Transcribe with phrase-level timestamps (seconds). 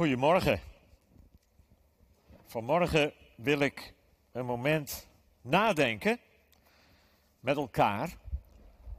[0.00, 0.60] Goedemorgen.
[2.44, 3.94] Vanmorgen wil ik
[4.32, 5.06] een moment
[5.42, 6.18] nadenken
[7.40, 8.16] met elkaar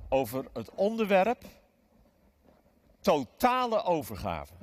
[0.10, 1.44] over het onderwerp
[3.00, 4.54] totale overgave.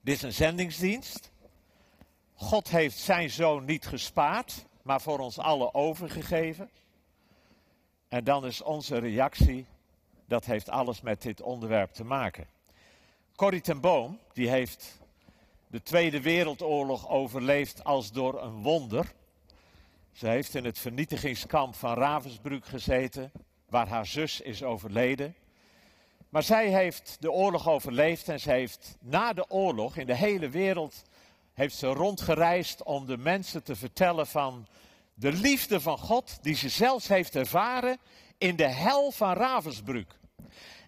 [0.00, 1.32] Dit is een zendingsdienst.
[2.34, 6.70] God heeft zijn zoon niet gespaard, maar voor ons allen overgegeven.
[8.08, 9.66] En dan is onze reactie,
[10.26, 12.58] dat heeft alles met dit onderwerp te maken.
[13.40, 15.00] Corrie ten Boom, die heeft
[15.66, 19.12] de Tweede Wereldoorlog overleefd als door een wonder.
[20.12, 23.32] Ze heeft in het vernietigingskamp van Ravensbrück gezeten,
[23.68, 25.34] waar haar zus is overleden.
[26.28, 30.48] Maar zij heeft de oorlog overleefd en ze heeft na de oorlog in de hele
[30.48, 31.02] wereld
[31.52, 34.66] heeft ze rondgereisd om de mensen te vertellen van
[35.14, 37.98] de liefde van God die ze zelfs heeft ervaren
[38.38, 40.18] in de hel van Ravensbrück.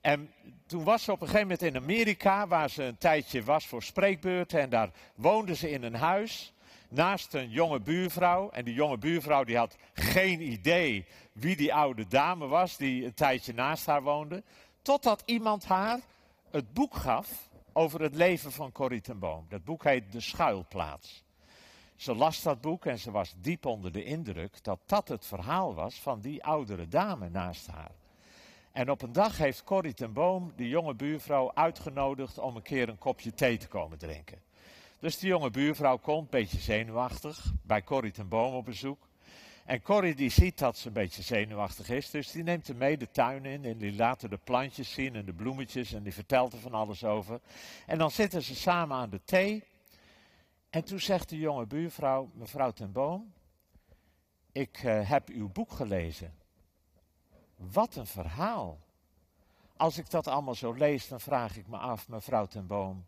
[0.01, 0.31] En
[0.73, 3.83] toen was ze op een gegeven moment in Amerika, waar ze een tijdje was voor
[3.83, 4.61] spreekbeurten.
[4.61, 6.53] En daar woonde ze in een huis
[6.89, 8.51] naast een jonge buurvrouw.
[8.51, 13.15] En die jonge buurvrouw die had geen idee wie die oude dame was die een
[13.15, 14.43] tijdje naast haar woonde.
[14.83, 16.01] Totdat iemand haar
[16.51, 19.47] het boek gaf over het leven van Corrie ten Boom.
[19.49, 21.25] Dat boek heet De Schuilplaats.
[21.97, 25.75] Ze las dat boek en ze was diep onder de indruk dat dat het verhaal
[25.75, 28.02] was van die oudere dame naast haar.
[28.73, 32.89] En op een dag heeft Corrie ten Boom de jonge buurvrouw uitgenodigd om een keer
[32.89, 34.39] een kopje thee te komen drinken.
[34.99, 39.09] Dus de jonge buurvrouw komt, een beetje zenuwachtig, bij Corrie ten Boom op bezoek.
[39.65, 42.97] En Corrie die ziet dat ze een beetje zenuwachtig is, dus die neemt hem mee
[42.97, 46.53] de tuin in en die laat de plantjes zien en de bloemetjes en die vertelt
[46.53, 47.41] er van alles over.
[47.87, 49.65] En dan zitten ze samen aan de thee.
[50.71, 53.33] En toen zegt de jonge buurvrouw, mevrouw ten Boom,
[54.53, 56.35] ik uh, heb uw boek gelezen.
[57.71, 58.79] Wat een verhaal.
[59.77, 63.07] Als ik dat allemaal zo lees, dan vraag ik me af, mevrouw ten Boom,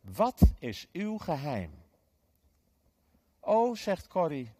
[0.00, 1.70] wat is uw geheim?
[3.40, 4.52] Oh, zegt Corrie,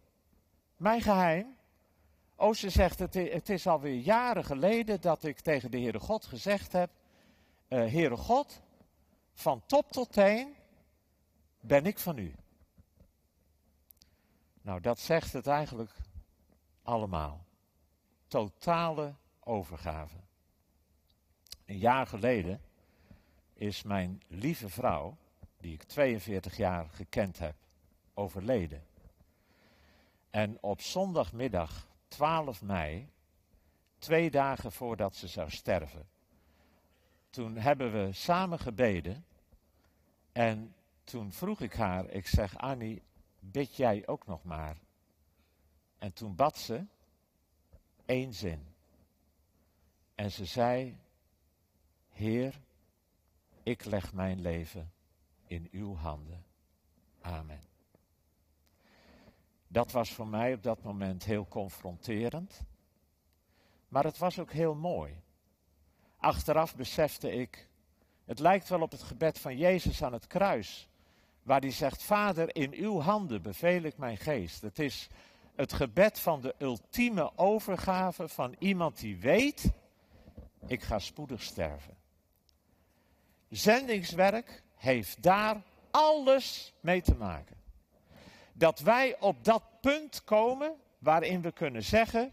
[0.77, 1.57] mijn geheim?
[2.37, 6.25] Oh, ze zegt, het, het is alweer jaren geleden dat ik tegen de Heere God
[6.27, 6.91] gezegd heb,
[7.69, 8.61] uh, Heere God,
[9.33, 10.55] van top tot teen
[11.61, 12.35] ben ik van u.
[14.63, 15.93] Nou, dat zegt het eigenlijk
[16.83, 17.44] allemaal
[18.35, 20.17] totale overgave.
[21.67, 22.61] Een jaar geleden
[23.53, 25.17] is mijn lieve vrouw,
[25.57, 27.55] die ik 42 jaar gekend heb,
[28.15, 28.87] overleden.
[30.31, 33.09] En op zondagmiddag 12 mei,
[33.99, 36.09] twee dagen voordat ze zou sterven,
[37.31, 39.25] toen hebben we samen gebeden.
[40.33, 40.75] En
[41.05, 43.03] toen vroeg ik haar, ik zeg Annie,
[43.39, 44.77] bid jij ook nog maar?
[45.99, 46.87] En toen bad ze
[48.05, 48.67] één zin.
[50.15, 50.99] En ze zei,
[52.11, 52.61] Heer,
[53.63, 54.93] ik leg mijn leven
[55.47, 56.45] in uw handen.
[57.21, 57.61] Amen.
[59.69, 62.63] Dat was voor mij op dat moment heel confronterend,
[63.89, 65.23] maar het was ook heel mooi.
[66.17, 67.69] Achteraf besefte ik,
[68.25, 70.89] het lijkt wel op het gebed van Jezus aan het kruis,
[71.43, 74.63] waar hij zegt, Vader, in uw handen beveel ik mijn geest.
[74.63, 75.09] Het is
[75.55, 79.71] het gebed van de ultieme overgave van iemand die weet,
[80.67, 81.97] ik ga spoedig sterven.
[83.49, 87.57] Zendingswerk heeft daar alles mee te maken.
[88.53, 92.33] Dat wij op dat punt komen waarin we kunnen zeggen,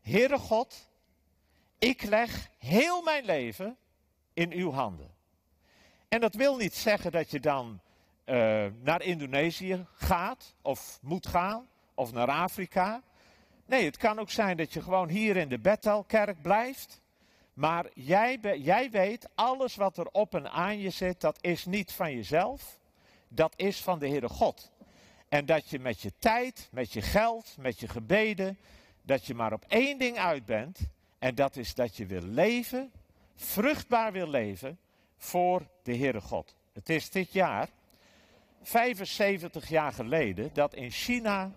[0.00, 0.88] Heere God,
[1.78, 3.76] ik leg heel mijn leven
[4.32, 5.10] in uw handen.
[6.08, 7.80] En dat wil niet zeggen dat je dan
[8.24, 13.02] uh, naar Indonesië gaat of moet gaan of naar Afrika.
[13.66, 17.00] Nee, het kan ook zijn dat je gewoon hier in de Bethelkerk blijft.
[17.54, 21.92] Maar jij, jij weet, alles wat er op en aan je zit, dat is niet
[21.92, 22.78] van jezelf.
[23.28, 24.70] Dat is van de Heere God.
[25.28, 28.58] En dat je met je tijd, met je geld, met je gebeden,
[29.02, 30.78] dat je maar op één ding uit bent.
[31.18, 32.92] En dat is dat je wil leven,
[33.34, 34.78] vruchtbaar wil leven
[35.18, 36.54] voor de Heere God.
[36.72, 37.68] Het is dit jaar,
[38.62, 41.50] 75 jaar geleden, dat in China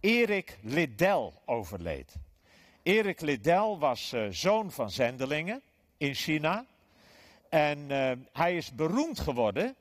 [0.00, 2.14] Erik Liddell overleed.
[2.82, 5.62] Erik Liddell was uh, zoon van zendelingen
[5.96, 6.66] in China.
[7.48, 9.74] En uh, hij is beroemd geworden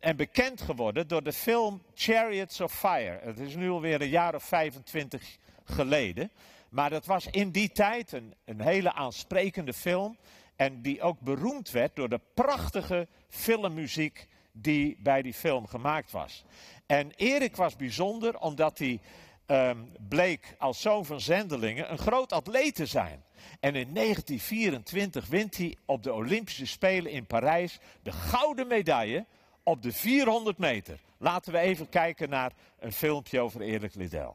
[0.00, 3.20] en bekend geworden door de film Chariots of Fire.
[3.22, 6.30] Het is nu alweer een jaar of 25 geleden.
[6.68, 10.16] Maar dat was in die tijd een, een hele aansprekende film.
[10.56, 16.44] En die ook beroemd werd door de prachtige filmmuziek die bij die film gemaakt was.
[16.86, 19.00] En Erik was bijzonder omdat hij
[19.46, 23.24] um, bleek als zoon van zendelingen een groot atleet te zijn.
[23.60, 29.26] En in 1924 wint hij op de Olympische Spelen in Parijs de gouden medaille
[29.62, 31.00] op de 400 meter.
[31.18, 34.32] Laten we even kijken naar een filmpje over Erik Liddell.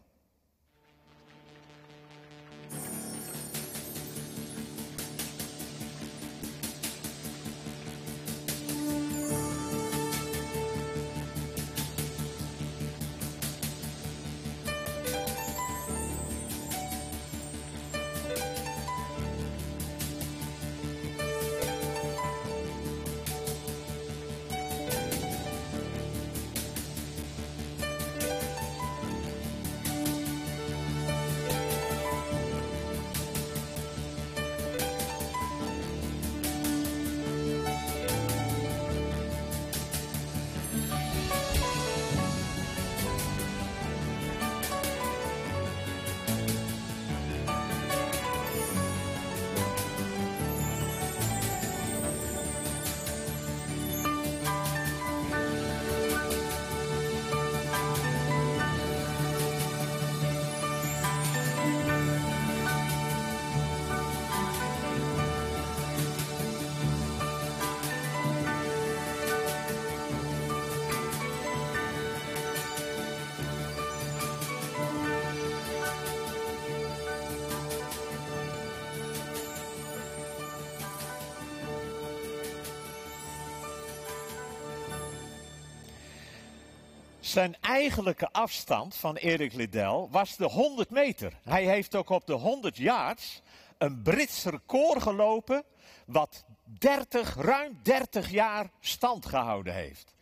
[87.30, 91.40] Zijn eigenlijke afstand van Erik Liddell was de 100 meter.
[91.44, 93.42] Hij heeft ook op de 100 yards
[93.78, 95.64] een Brits record gelopen,
[96.06, 100.16] wat 30, ruim 30 jaar stand gehouden heeft.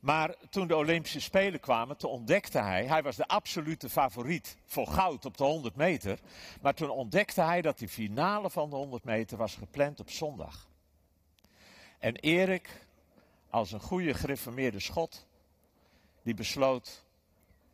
[0.00, 4.86] Maar toen de Olympische Spelen kwamen, toen ontdekte hij, hij was de absolute favoriet voor
[4.86, 6.18] goud op de 100 meter.
[6.60, 10.68] Maar toen ontdekte hij dat die finale van de 100 meter was gepland op zondag.
[11.98, 12.86] En Erik,
[13.50, 15.26] als een goede gereformeerde schot,
[16.22, 17.04] die besloot,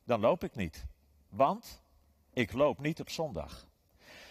[0.04, 0.84] dan loop ik niet.
[1.28, 1.82] Want
[2.32, 3.66] ik loop niet op zondag.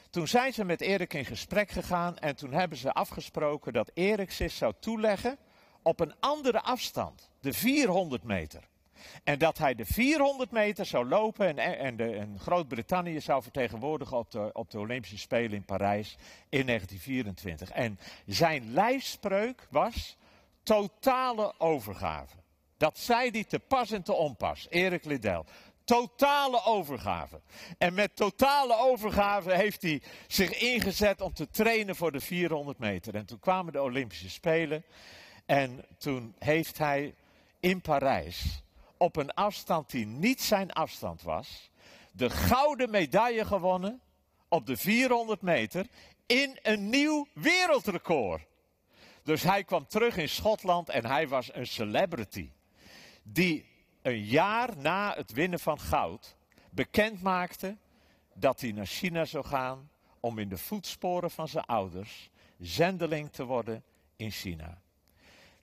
[0.09, 4.31] Toen zijn ze met Erik in gesprek gegaan en toen hebben ze afgesproken dat Erik
[4.31, 5.37] zich zou toeleggen
[5.81, 8.67] op een andere afstand, de 400 meter.
[9.23, 14.31] En dat hij de 400 meter zou lopen en, en, en Groot-Brittannië zou vertegenwoordigen op
[14.31, 16.17] de, op de Olympische Spelen in Parijs
[16.49, 17.71] in 1924.
[17.71, 20.17] En zijn lijfspreuk was
[20.63, 22.35] totale overgave.
[22.77, 25.43] Dat zei hij te pas en te onpas, Erik Liddell.
[25.83, 27.41] Totale overgave.
[27.77, 33.15] En met totale overgave heeft hij zich ingezet om te trainen voor de 400 meter.
[33.15, 34.85] En toen kwamen de Olympische Spelen.
[35.45, 37.15] En toen heeft hij
[37.59, 38.63] in Parijs,
[38.97, 41.71] op een afstand die niet zijn afstand was,
[42.11, 44.01] de gouden medaille gewonnen
[44.47, 45.87] op de 400 meter
[46.25, 48.45] in een nieuw wereldrecord.
[49.23, 52.49] Dus hij kwam terug in Schotland en hij was een celebrity
[53.31, 53.65] die
[54.01, 56.35] een jaar na het winnen van goud
[56.69, 57.77] bekend maakte
[58.33, 59.89] dat hij naar China zou gaan
[60.19, 62.29] om in de voetsporen van zijn ouders
[62.59, 63.83] zendeling te worden
[64.15, 64.81] in China.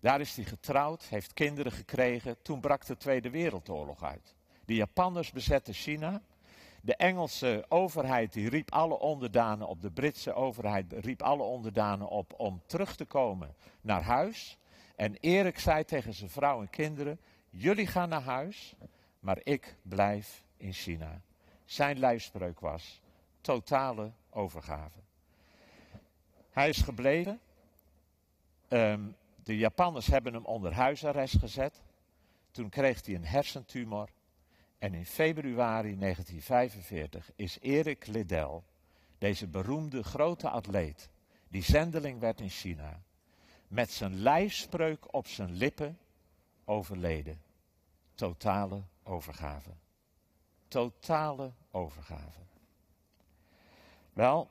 [0.00, 2.36] Daar is hij getrouwd, heeft kinderen gekregen.
[2.42, 4.34] Toen brak de Tweede Wereldoorlog uit.
[4.64, 6.22] De Japanners bezetten China.
[6.80, 12.34] De Engelse overheid die riep alle onderdanen op, de Britse overheid riep alle onderdanen op
[12.36, 14.58] om terug te komen naar huis.
[14.96, 17.20] En Erik zei tegen zijn vrouw en kinderen:
[17.56, 18.74] Jullie gaan naar huis,
[19.20, 21.20] maar ik blijf in China.
[21.64, 23.00] Zijn lijfspreuk was
[23.40, 24.98] totale overgave.
[26.50, 27.40] Hij is gebleven.
[28.68, 29.00] Ehm,
[29.42, 31.82] de Japanners hebben hem onder huisarrest gezet.
[32.50, 34.08] Toen kreeg hij een hersentumor.
[34.78, 38.60] En in februari 1945 is Erik Liddell,
[39.18, 41.10] deze beroemde grote atleet,
[41.48, 43.02] die zendeling werd in China,
[43.68, 45.98] met zijn lijfspreuk op zijn lippen
[46.64, 47.43] overleden.
[48.14, 49.70] Totale overgave.
[50.68, 52.40] Totale overgave.
[54.12, 54.48] Wel,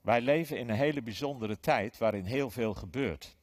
[0.00, 3.36] wij leven in een hele bijzondere tijd waarin heel veel gebeurt.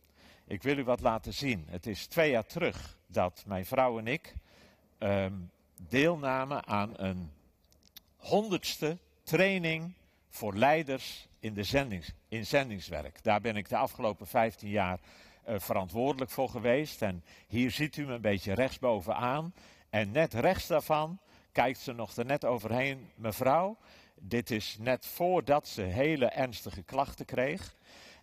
[0.46, 1.66] Ik wil u wat laten zien.
[1.70, 4.34] Het is twee jaar terug dat mijn vrouw en ik
[5.00, 5.52] um,
[5.90, 7.32] deelnamen aan een
[8.18, 9.94] honderdste training
[10.30, 13.24] voor leiders in, de in zendingswerk.
[13.24, 15.00] Daar ben ik de afgelopen 15 jaar
[15.50, 17.02] uh, verantwoordelijk voor geweest.
[17.02, 19.54] En hier ziet u me een beetje rechtsbovenaan.
[19.90, 21.20] En net rechts daarvan
[21.52, 23.10] kijkt ze nog er net overheen.
[23.16, 23.78] Mevrouw,
[24.16, 27.76] dit is net voordat ze hele ernstige klachten kreeg.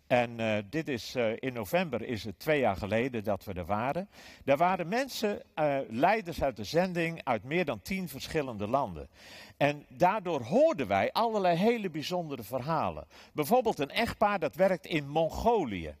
[0.07, 3.65] En uh, dit is uh, in november is het twee jaar geleden dat we er
[3.65, 4.09] waren.
[4.43, 5.41] Daar waren mensen,
[5.89, 9.09] leiders uit de zending uit meer dan tien verschillende landen.
[9.57, 13.07] En daardoor hoorden wij allerlei hele bijzondere verhalen.
[13.33, 15.95] Bijvoorbeeld een echtpaar dat werkt in Mongolië.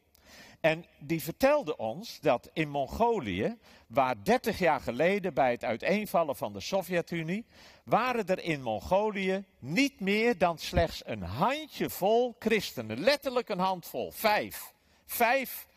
[0.59, 6.53] En die vertelde ons dat in Mongolië, waar 30 jaar geleden bij het uiteenvallen van
[6.53, 7.45] de Sovjet-Unie,
[7.83, 12.99] waren er in Mongolië niet meer dan slechts een handjevol christenen.
[12.99, 14.73] Letterlijk een handvol, vijf.
[15.05, 15.67] Vijf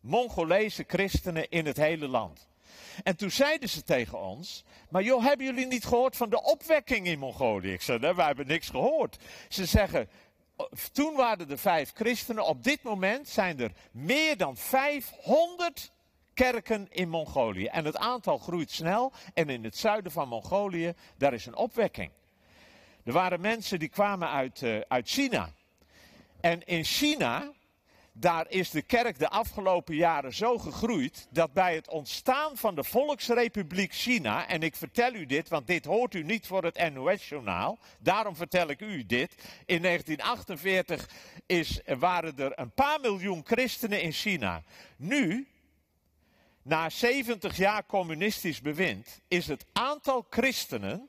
[0.00, 2.48] Mongolese christenen in het hele land.
[3.02, 7.06] En toen zeiden ze tegen ons, maar joh, hebben jullie niet gehoord van de opwekking
[7.06, 7.72] in Mongolië?
[7.72, 9.16] Ik zei, nee, wij hebben niks gehoord.
[9.48, 10.08] Ze zeggen,
[10.92, 15.92] toen waren er vijf christenen, op dit moment zijn er meer dan 500
[16.34, 17.66] kerken in Mongolië.
[17.66, 22.10] En het aantal groeit snel en in het zuiden van Mongolië, daar is een opwekking.
[23.04, 25.52] Er waren mensen die kwamen uit, uh, uit China.
[26.40, 27.52] En in China
[28.12, 32.84] daar is de kerk de afgelopen jaren zo gegroeid dat bij het ontstaan van de
[32.84, 37.78] Volksrepubliek China, en ik vertel u dit, want dit hoort u niet voor het NOS-journaal,
[37.98, 39.34] daarom vertel ik u dit.
[39.66, 41.08] In 1948
[41.46, 44.62] is, waren er een paar miljoen christenen in China.
[44.96, 45.48] Nu,
[46.62, 51.08] na 70 jaar communistisch bewind, is het aantal christenen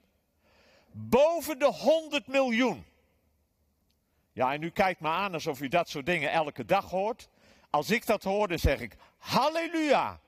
[0.91, 2.85] boven de 100 miljoen.
[4.33, 7.29] Ja, en u kijkt me aan alsof u dat soort dingen elke dag hoort.
[7.69, 10.19] Als ik dat hoor, dan zeg ik, halleluja.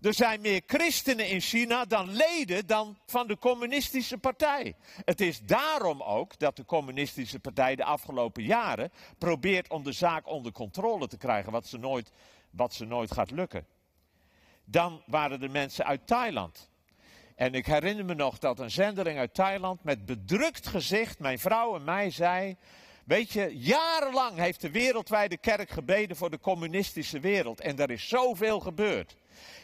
[0.00, 4.74] Er zijn meer christenen in China dan leden dan van de communistische partij.
[5.04, 10.28] Het is daarom ook dat de communistische partij de afgelopen jaren probeert om de zaak
[10.28, 12.12] onder controle te krijgen, wat ze nooit,
[12.50, 13.66] wat ze nooit gaat lukken.
[14.64, 16.70] Dan waren er mensen uit Thailand.
[17.34, 21.74] En ik herinner me nog dat een zendeling uit Thailand met bedrukt gezicht mijn vrouw
[21.76, 22.56] en mij zei:
[23.10, 27.60] Weet je, jarenlang heeft de wereldwijde kerk gebeden voor de communistische wereld.
[27.60, 29.16] En er is zoveel gebeurd.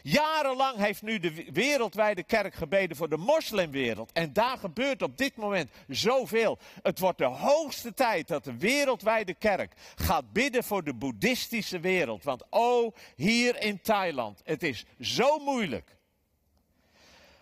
[0.03, 4.11] Jarenlang heeft nu de wereldwijde kerk gebeden voor de moslimwereld.
[4.11, 6.57] En daar gebeurt op dit moment zoveel.
[6.81, 12.23] Het wordt de hoogste tijd dat de wereldwijde kerk gaat bidden voor de boeddhistische wereld.
[12.23, 15.95] Want oh, hier in Thailand, het is zo moeilijk.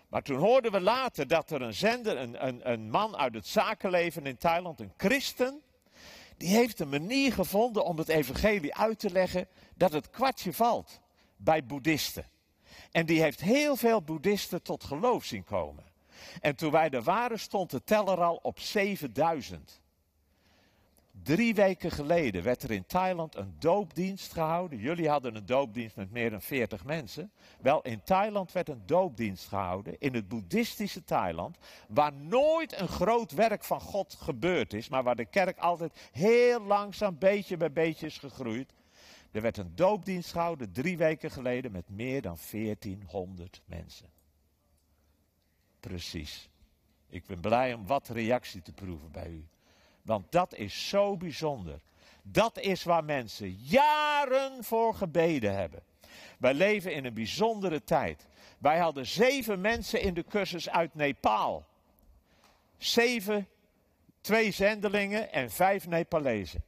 [0.08, 3.46] Maar toen hoorden we later dat er een zender, een, een, een man uit het
[3.46, 5.60] zakenleven in Thailand, een christen,
[6.36, 11.00] die heeft een manier gevonden om het evangelie uit te leggen dat het kwartje valt
[11.36, 12.26] bij boeddhisten.
[12.90, 15.84] En die heeft heel veel boeddhisten tot geloof zien komen.
[16.40, 19.80] En toen wij er waren stond de teller al op 7000.
[21.26, 24.78] Drie weken geleden werd er in Thailand een doopdienst gehouden.
[24.78, 27.30] Jullie hadden een doopdienst met meer dan 40 mensen.
[27.60, 29.98] Wel, in Thailand werd een doopdienst gehouden.
[29.98, 31.56] In het boeddhistische Thailand.
[31.88, 34.88] Waar nooit een groot werk van God gebeurd is.
[34.88, 38.72] Maar waar de kerk altijd heel langzaam, beetje bij beetje is gegroeid.
[39.30, 44.08] Er werd een doopdienst gehouden drie weken geleden met meer dan 1400 mensen.
[45.80, 46.48] Precies.
[47.08, 49.46] Ik ben blij om wat reactie te proeven bij u.
[50.06, 51.80] Want dat is zo bijzonder.
[52.22, 55.82] Dat is waar mensen jaren voor gebeden hebben.
[56.38, 58.26] Wij leven in een bijzondere tijd.
[58.58, 61.66] Wij hadden zeven mensen in de cursus uit Nepal.
[62.78, 63.48] Zeven,
[64.20, 66.64] twee zendelingen en vijf Nepalezen.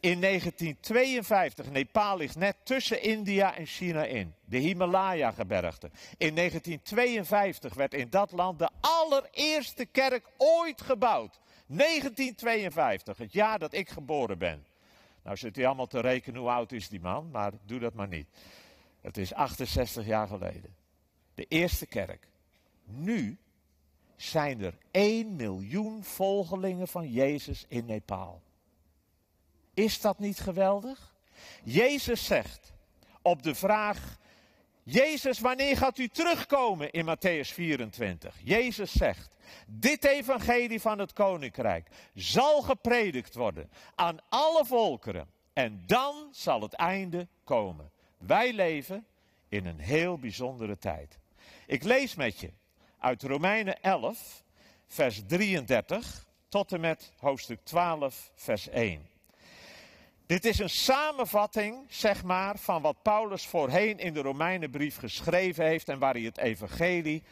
[0.00, 5.90] In 1952, Nepal ligt net tussen India en China in, de Himalaya-gebergte.
[6.18, 11.40] In 1952 werd in dat land de allereerste kerk ooit gebouwd.
[11.76, 14.66] 1952, het jaar dat ik geboren ben.
[15.22, 18.08] Nou zit u allemaal te rekenen hoe oud is die man, maar doe dat maar
[18.08, 18.28] niet.
[19.00, 20.74] Het is 68 jaar geleden.
[21.34, 22.28] De eerste kerk.
[22.84, 23.38] Nu
[24.16, 28.42] zijn er 1 miljoen volgelingen van Jezus in Nepal.
[29.74, 31.14] Is dat niet geweldig?
[31.62, 32.72] Jezus zegt
[33.22, 34.18] op de vraag:
[34.84, 38.36] Jezus, wanneer gaat u terugkomen in Matthäus 24?
[38.42, 39.30] Jezus zegt:
[39.66, 45.30] dit evangelie van het koninkrijk zal gepredikt worden aan alle volkeren.
[45.52, 47.90] En dan zal het einde komen.
[48.18, 49.06] Wij leven
[49.48, 51.18] in een heel bijzondere tijd.
[51.66, 52.50] Ik lees met je
[52.98, 54.44] uit Romeinen 11,
[54.86, 59.11] vers 33 tot en met hoofdstuk 12, vers 1.
[60.26, 65.88] Dit is een samenvatting, zeg maar, van wat Paulus voorheen in de Romeinenbrief geschreven heeft
[65.88, 67.22] en waar hij het evangelie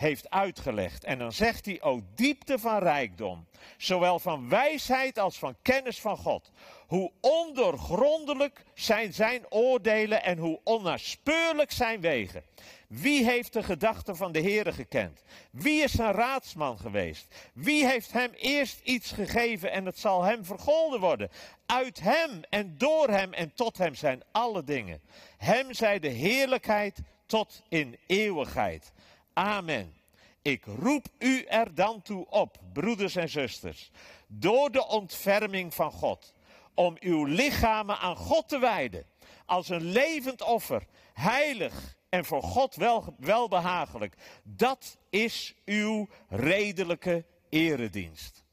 [0.00, 1.04] heeft uitgelegd.
[1.04, 6.16] En dan zegt hij, o diepte van rijkdom, zowel van wijsheid als van kennis van
[6.16, 6.50] God.
[6.86, 12.42] Hoe ondoorgrondelijk zijn zijn oordelen en hoe onnaspeurlijk zijn wegen.
[12.88, 15.22] Wie heeft de gedachten van de Heere gekend?
[15.50, 17.26] Wie is zijn raadsman geweest?
[17.54, 21.30] Wie heeft hem eerst iets gegeven en het zal hem vergolden worden?
[21.66, 25.00] Uit hem en door hem en tot hem zijn alle dingen.
[25.36, 28.92] Hem zij de heerlijkheid tot in eeuwigheid.
[29.32, 29.94] Amen.
[30.42, 33.90] Ik roep u er dan toe op, broeders en zusters,
[34.26, 36.34] door de ontferming van God,
[36.74, 39.06] om uw lichamen aan God te wijden
[39.50, 44.14] als een levend offer, heilig en voor God wel, welbehagelijk.
[44.42, 48.44] Dat is uw redelijke eredienst.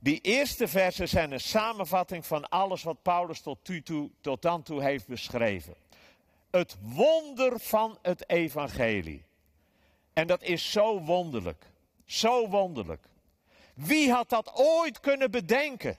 [0.00, 4.82] Die eerste versen zijn een samenvatting van alles wat Paulus tot, toe, tot dan toe
[4.82, 5.74] heeft beschreven.
[6.50, 9.24] Het wonder van het evangelie.
[10.16, 11.64] En dat is zo wonderlijk.
[12.04, 13.06] Zo wonderlijk.
[13.74, 15.98] Wie had dat ooit kunnen bedenken?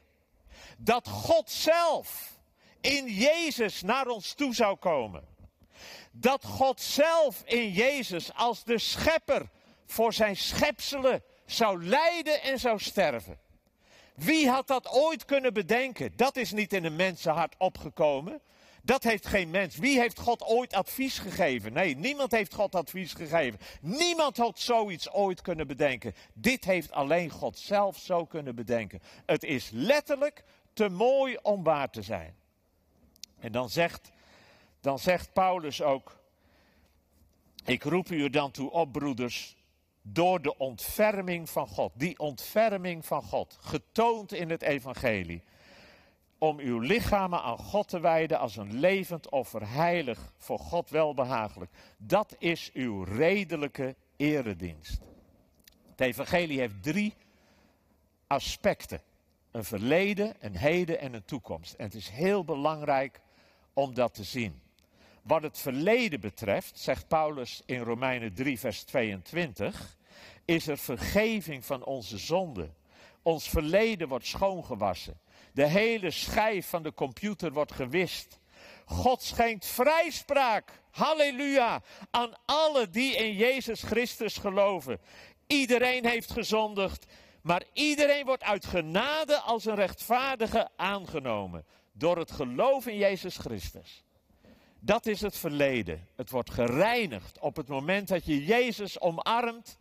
[0.78, 2.40] Dat God zelf
[2.82, 5.24] in Jezus naar ons toe zou komen.
[6.12, 9.50] Dat God zelf in Jezus als de schepper
[9.86, 13.40] voor zijn schepselen zou lijden en zou sterven.
[14.16, 16.16] Wie had dat ooit kunnen bedenken?
[16.16, 18.42] Dat is niet in een mensenhart opgekomen.
[18.88, 19.77] Dat heeft geen mens.
[19.77, 21.74] Wie heeft God ooit advies gegeven?
[21.74, 23.60] Nee, niemand heeft God advies gegeven.
[23.82, 26.13] Niemand had zoiets ooit kunnen bedenken.
[26.34, 29.01] Dit heeft alleen God zelf zo kunnen bedenken.
[29.25, 32.36] Het is letterlijk te mooi om waar te zijn.
[33.39, 34.12] En dan zegt,
[34.82, 36.20] dan zegt Paulus ook:
[37.65, 39.56] Ik roep u er dan toe op, broeders,
[40.01, 41.91] door de ontferming van God.
[41.96, 45.44] Die ontferming van God, getoond in het Evangelie.
[46.38, 51.72] Om uw lichamen aan God te wijden als een levend offer, heilig, voor God welbehagelijk.
[51.98, 55.01] Dat is uw redelijke eredienst.
[55.89, 57.13] Het Evangelie heeft drie
[58.27, 59.01] aspecten:
[59.51, 61.74] een verleden, een heden en een toekomst.
[61.74, 63.22] En het is heel belangrijk
[63.74, 64.62] om dat te zien.
[65.22, 69.98] Wat het verleden betreft, zegt Paulus in Romeinen 3, vers 22
[70.46, 72.75] is er vergeving van onze zonden.
[73.22, 75.20] Ons verleden wordt schoongewassen.
[75.58, 78.40] De hele schijf van de computer wordt gewist.
[78.86, 85.00] God schenkt vrijspraak, halleluja, aan alle die in Jezus Christus geloven.
[85.48, 87.06] Iedereen heeft gezondigd,
[87.42, 91.66] maar iedereen wordt uit genade als een rechtvaardige aangenomen.
[91.92, 94.04] Door het geloof in Jezus Christus.
[94.80, 96.08] Dat is het verleden.
[96.16, 99.78] Het wordt gereinigd op het moment dat je Jezus omarmt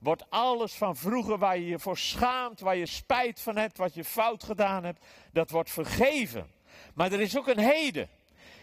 [0.00, 3.94] wordt alles van vroeger waar je je voor schaamt, waar je spijt van hebt, wat
[3.94, 6.50] je fout gedaan hebt, dat wordt vergeven.
[6.94, 8.08] Maar er is ook een heden.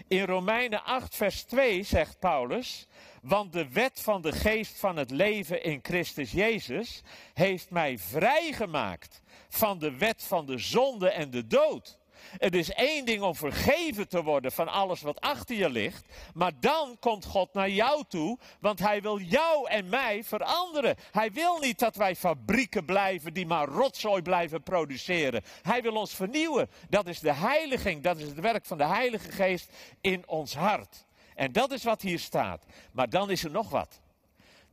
[0.08, 2.88] In Romeinen 8, vers 2 zegt Paulus,
[3.22, 7.02] want de wet van de geest van het leven in Christus Jezus
[7.34, 11.98] heeft mij vrijgemaakt van de wet van de zonde en de dood.
[12.38, 16.06] Het is één ding om vergeven te worden van alles wat achter je ligt.
[16.34, 20.96] Maar dan komt God naar jou toe, want Hij wil jou en mij veranderen.
[21.12, 25.44] Hij wil niet dat wij fabrieken blijven die maar rotzooi blijven produceren.
[25.62, 26.70] Hij wil ons vernieuwen.
[26.90, 31.06] Dat is de heiliging, dat is het werk van de Heilige Geest in ons hart.
[31.36, 32.66] En dat is wat hier staat.
[32.92, 34.00] Maar dan is er nog wat.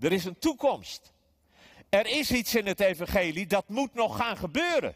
[0.00, 1.12] Er is een toekomst.
[1.88, 4.94] Er is iets in het evangelie dat moet nog gaan gebeuren.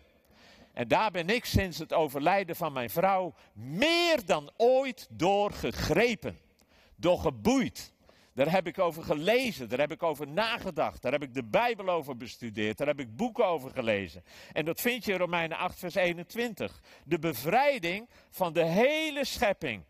[0.78, 6.38] En daar ben ik sinds het overlijden van mijn vrouw meer dan ooit door gegrepen.
[6.96, 7.92] Door geboeid.
[8.34, 11.88] Daar heb ik over gelezen, daar heb ik over nagedacht, daar heb ik de Bijbel
[11.88, 14.24] over bestudeerd, daar heb ik boeken over gelezen.
[14.52, 16.80] En dat vind je in Romeinen 8, vers 21.
[17.04, 19.84] De bevrijding van de hele schepping.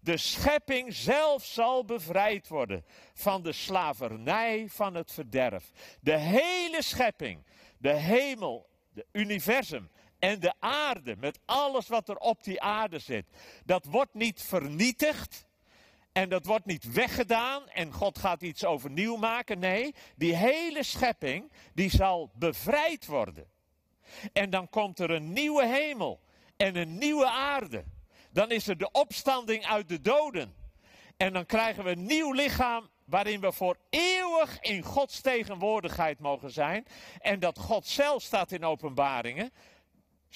[0.00, 5.70] De schepping zelf zal bevrijd worden van de slavernij van het verderf.
[6.00, 7.44] De hele schepping,
[7.78, 9.90] de hemel, de universum,
[10.24, 13.26] en de aarde, met alles wat er op die aarde zit,
[13.64, 15.46] dat wordt niet vernietigd.
[16.12, 19.58] En dat wordt niet weggedaan en God gaat iets overnieuw maken.
[19.58, 23.46] Nee, die hele schepping, die zal bevrijd worden.
[24.32, 26.20] En dan komt er een nieuwe hemel
[26.56, 27.84] en een nieuwe aarde.
[28.30, 30.54] Dan is er de opstanding uit de doden.
[31.16, 36.50] En dan krijgen we een nieuw lichaam waarin we voor eeuwig in Gods tegenwoordigheid mogen
[36.50, 36.86] zijn.
[37.18, 39.52] En dat God zelf staat in openbaringen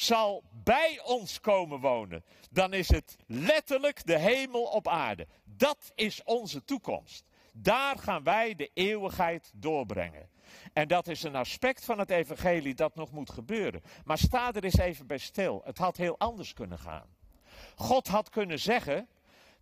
[0.01, 5.27] zal bij ons komen wonen, dan is het letterlijk de hemel op aarde.
[5.45, 7.25] Dat is onze toekomst.
[7.53, 10.29] Daar gaan wij de eeuwigheid doorbrengen.
[10.73, 13.83] En dat is een aspect van het evangelie dat nog moet gebeuren.
[14.05, 15.61] Maar sta er eens even bij stil.
[15.65, 17.17] Het had heel anders kunnen gaan.
[17.77, 19.09] God had kunnen zeggen,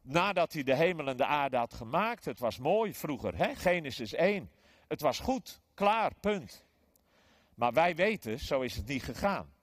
[0.02, 3.54] nadat hij de hemel en de aarde had gemaakt, het was mooi vroeger, hè?
[3.54, 4.50] Genesis 1.
[4.88, 6.64] Het was goed, klaar, punt.
[7.54, 9.54] Maar wij weten, zo is het niet gegaan.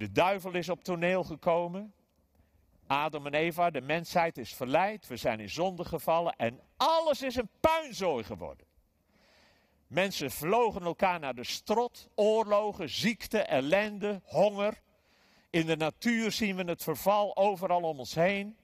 [0.00, 1.94] De duivel is op toneel gekomen.
[2.86, 5.06] Adam en Eva, de mensheid is verleid.
[5.06, 8.66] We zijn in zonde gevallen en alles is een puinzooi geworden.
[9.86, 14.80] Mensen vlogen elkaar naar de strot, oorlogen, ziekte, ellende, honger.
[15.50, 18.56] In de natuur zien we het verval overal om ons heen.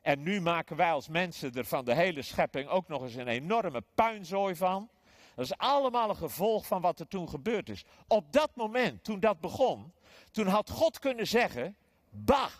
[0.00, 3.28] En nu maken wij als mensen er van de hele schepping ook nog eens een
[3.28, 4.88] enorme puinzooi van.
[5.34, 7.84] Dat is allemaal een gevolg van wat er toen gebeurd is.
[8.06, 9.92] Op dat moment, toen dat begon,
[10.34, 11.76] toen had God kunnen zeggen:
[12.10, 12.52] Bah,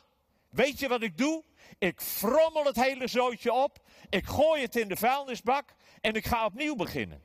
[0.54, 1.44] Weet je wat ik doe?
[1.78, 6.44] Ik frommel het hele zootje op, ik gooi het in de vuilnisbak en ik ga
[6.44, 7.22] opnieuw beginnen.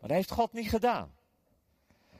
[0.00, 1.14] Maar dat heeft God niet gedaan.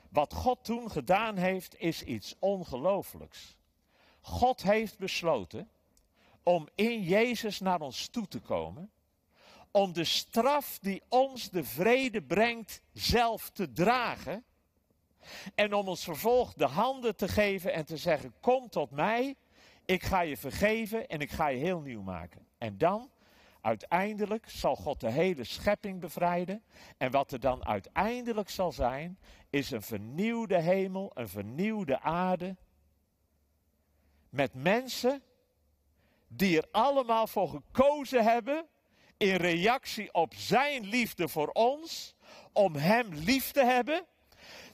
[0.09, 3.57] Wat God toen gedaan heeft, is iets ongelooflijks.
[4.21, 5.71] God heeft besloten
[6.43, 8.91] om in Jezus naar ons toe te komen,
[9.71, 14.45] om de straf die ons de vrede brengt zelf te dragen
[15.55, 19.37] en om ons vervolg de handen te geven en te zeggen: Kom tot mij,
[19.85, 22.47] ik ga je vergeven en ik ga je heel nieuw maken.
[22.59, 23.11] En dan,
[23.61, 26.63] uiteindelijk, zal God de hele schepping bevrijden.
[26.97, 29.19] En wat er dan uiteindelijk zal zijn,
[29.51, 32.57] is een vernieuwde hemel, een vernieuwde aarde.
[34.31, 35.23] Met mensen
[36.29, 38.67] die er allemaal voor gekozen hebben,
[39.17, 42.15] in reactie op zijn liefde voor ons,
[42.53, 44.07] om hem lief te hebben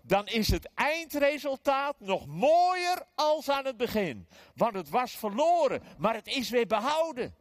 [0.03, 4.29] dan is het eindresultaat nog mooier als aan het begin.
[4.55, 7.35] Want het was verloren, maar het is weer behouden.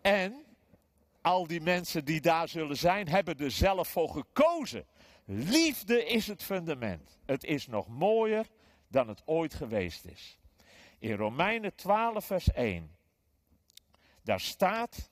[0.00, 0.44] En
[1.20, 4.86] al die mensen die daar zullen zijn, hebben er zelf voor gekozen.
[5.24, 7.18] Liefde is het fundament.
[7.26, 8.46] Het is nog mooier
[8.88, 10.38] dan het ooit geweest is.
[10.98, 12.96] In Romeinen 12, vers 1.
[14.22, 15.10] Daar staat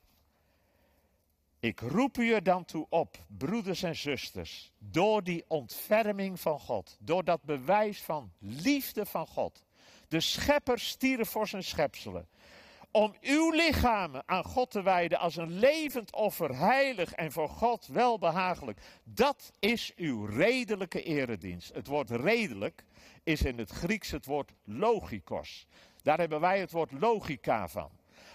[1.60, 6.96] ik roep u er dan toe op, broeders en zusters, door die ontferming van God,
[7.00, 9.64] door dat bewijs van liefde van God.
[10.08, 12.28] De schepper stierf voor zijn schepselen.
[12.90, 17.86] Om uw lichamen aan God te wijden als een levend offer, heilig en voor God
[17.86, 18.80] welbehagelijk.
[19.04, 21.74] Dat is uw redelijke eredienst.
[21.74, 22.84] Het woord redelijk
[23.22, 25.66] is in het Grieks het woord logikos.
[26.02, 27.90] Daar hebben wij het woord logica van.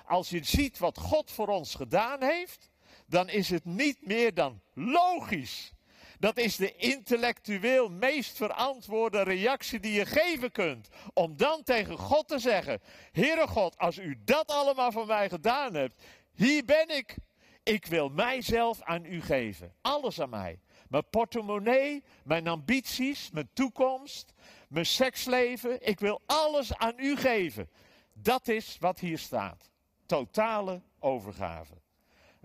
[0.06, 2.70] Als je ziet wat God voor ons gedaan heeft,
[3.06, 5.74] dan is het niet meer dan logisch.
[6.20, 10.88] Dat is de intellectueel meest verantwoorde reactie die je geven kunt.
[11.14, 15.74] Om dan tegen God te zeggen: Heere God, als u dat allemaal voor mij gedaan
[15.74, 17.16] hebt, hier ben ik.
[17.64, 19.74] Ik wil mijzelf aan u geven.
[19.82, 20.60] Alles aan mij.
[20.90, 24.34] Mijn portemonnee, mijn ambities, mijn toekomst,
[24.70, 25.88] mijn seksleven.
[25.88, 27.70] Ik wil alles aan u geven.
[28.14, 29.70] Dat is wat hier staat.
[30.06, 31.74] Totale overgave.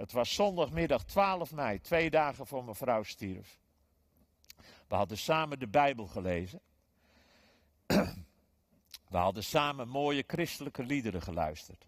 [0.01, 3.59] Het was zondagmiddag 12 mei, twee dagen voor mijn vrouw stierf.
[4.89, 6.61] We hadden samen de Bijbel gelezen.
[9.09, 11.87] We hadden samen mooie christelijke liederen geluisterd.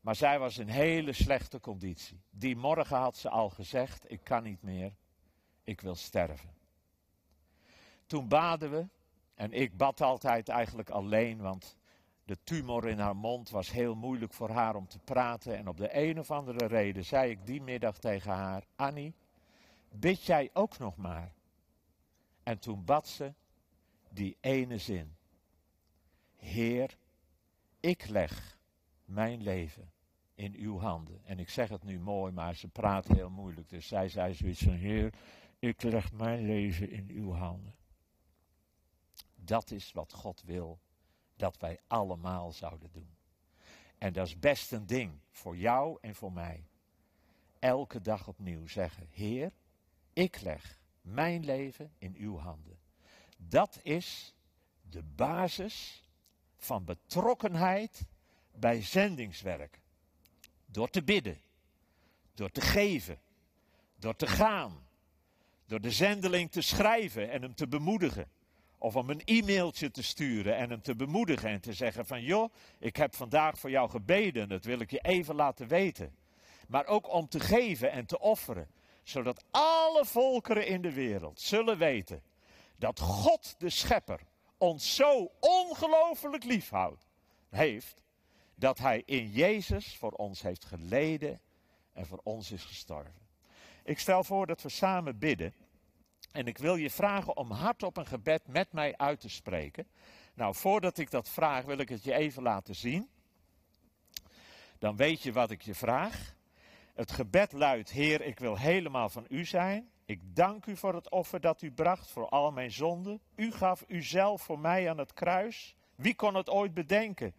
[0.00, 2.20] Maar zij was in hele slechte conditie.
[2.30, 4.92] Die morgen had ze al gezegd: Ik kan niet meer,
[5.62, 6.50] ik wil sterven.
[8.06, 8.86] Toen baden we,
[9.34, 11.76] en ik bad altijd eigenlijk alleen, want
[12.24, 15.56] de tumor in haar mond was heel moeilijk voor haar om te praten.
[15.56, 19.14] En op de een of andere reden zei ik die middag tegen haar: Annie,
[19.90, 21.32] bid jij ook nog maar?
[22.42, 23.32] En toen bad ze
[24.10, 25.16] die ene zin:
[26.36, 26.96] Heer,
[27.80, 28.58] ik leg
[29.04, 29.92] mijn leven
[30.34, 31.20] in uw handen.
[31.24, 33.68] En ik zeg het nu mooi, maar ze praat heel moeilijk.
[33.68, 35.14] Dus zij zei zoiets van: Heer,
[35.58, 37.74] ik leg mijn leven in uw handen.
[39.34, 40.78] Dat is wat God wil
[41.36, 43.16] dat wij allemaal zouden doen.
[43.98, 46.64] En dat is best een ding voor jou en voor mij.
[47.58, 49.52] Elke dag opnieuw zeggen: Heer,
[50.12, 52.78] ik leg mijn leven in uw handen.
[53.36, 54.34] Dat is
[54.82, 56.08] de basis
[56.56, 58.06] van betrokkenheid
[58.52, 59.80] bij zendingswerk.
[60.66, 61.40] Door te bidden,
[62.34, 63.20] door te geven,
[63.96, 64.86] door te gaan,
[65.66, 68.30] door de zendeling te schrijven en hem te bemoedigen.
[68.84, 72.52] Of om een e-mailtje te sturen en hem te bemoedigen en te zeggen van joh,
[72.78, 76.16] ik heb vandaag voor jou gebeden, dat wil ik je even laten weten.
[76.68, 78.68] Maar ook om te geven en te offeren,
[79.02, 82.22] zodat alle volkeren in de wereld zullen weten
[82.76, 84.20] dat God de Schepper
[84.58, 87.06] ons zo ongelooflijk liefhoudt,
[87.48, 88.02] heeft,
[88.54, 91.40] dat Hij in Jezus voor ons heeft geleden
[91.92, 93.28] en voor ons is gestorven.
[93.84, 95.54] Ik stel voor dat we samen bidden.
[96.34, 99.86] En ik wil je vragen om hardop een gebed met mij uit te spreken.
[100.34, 103.08] Nou, voordat ik dat vraag, wil ik het je even laten zien.
[104.78, 106.34] Dan weet je wat ik je vraag.
[106.94, 109.90] Het gebed luidt: Heer, ik wil helemaal van u zijn.
[110.04, 113.20] Ik dank u voor het offer dat u bracht voor al mijn zonden.
[113.34, 115.76] U gaf uzelf voor mij aan het kruis.
[115.94, 117.34] Wie kon het ooit bedenken?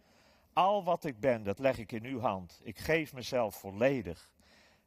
[0.52, 2.60] Al wat ik ben, dat leg ik in uw hand.
[2.62, 4.30] Ik geef mezelf volledig.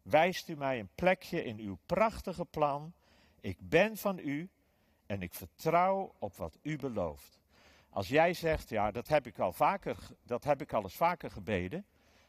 [0.01, 2.93] Wijst u mij een plekje in uw prachtige plan
[3.41, 4.49] ik ben van u
[5.05, 7.39] en ik vertrouw op wat u belooft.
[7.89, 11.31] Als jij zegt, ja, dat heb ik al vaker, dat heb ik al eens vaker
[11.31, 11.85] gebeden.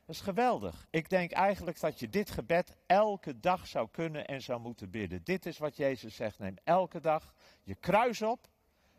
[0.07, 0.87] Dat is geweldig.
[0.91, 5.25] Ik denk eigenlijk dat je dit gebed elke dag zou kunnen en zou moeten bidden.
[5.25, 6.39] Dit is wat Jezus zegt.
[6.39, 8.49] Neem elke dag je kruis op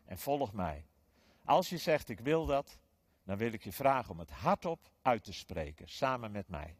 [0.04, 0.86] en volg mij.
[1.44, 2.78] Als je zegt, ik wil dat,
[3.24, 6.76] dan wil ik je vragen om het hardop uit te spreken, samen met mij.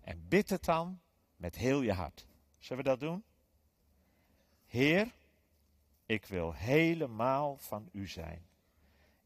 [0.00, 1.00] En bid het dan
[1.36, 2.26] met heel je hart.
[2.58, 3.24] Zullen we dat doen?
[4.68, 5.14] Heer,
[6.06, 8.46] ik wil helemaal van u zijn.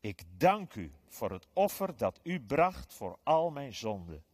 [0.00, 4.24] Ik dank u voor het offer dat u bracht voor al mijn zonden.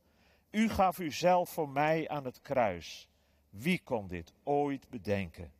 [0.50, 3.08] U gaf uzelf voor mij aan het kruis.
[3.50, 5.52] Wie kon dit ooit bedenken?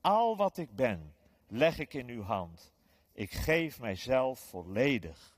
[0.00, 1.14] Al wat ik ben,
[1.46, 2.72] leg ik in uw hand.
[3.12, 5.36] Ik geef mijzelf volledig.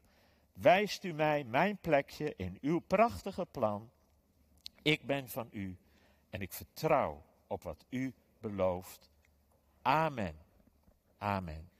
[0.52, 3.90] Wijst u mij mijn plekje in uw prachtige plan.
[4.82, 5.76] Ik ben van u
[6.30, 9.12] en ik vertrouw op wat u belooft.
[9.86, 10.34] Amen.
[11.22, 11.73] Amen.